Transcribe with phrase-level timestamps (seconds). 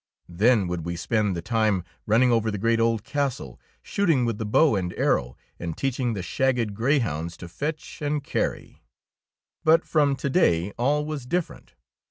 [0.29, 3.03] Then would we spend the 19 DEEDS OF DARING time running over the great old
[3.03, 8.23] castle, shooting with the bow and arrow, and teaching the shagged greyhounds to fetch and
[8.23, 8.81] carry.
[9.63, 11.75] But from to day all was different.